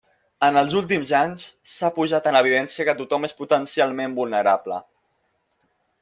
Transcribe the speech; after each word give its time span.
En 0.45 0.55
els 0.61 0.71
últims 0.77 1.11
anys, 1.17 1.43
s'ha 1.73 1.91
posat 1.97 2.29
en 2.31 2.37
evidència 2.39 2.87
que 2.87 2.95
tothom 3.01 3.27
és 3.29 3.35
potencialment 3.41 4.17
vulnerable. 4.21 4.81